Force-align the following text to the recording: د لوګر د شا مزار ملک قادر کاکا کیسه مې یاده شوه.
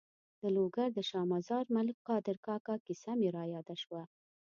د 0.41 0.43
لوګر 0.55 0.89
د 0.93 0.99
شا 1.09 1.21
مزار 1.33 1.65
ملک 1.75 1.97
قادر 2.09 2.35
کاکا 2.47 2.75
کیسه 2.85 3.11
مې 3.19 3.29
یاده 3.55 3.75
شوه. 3.83 4.01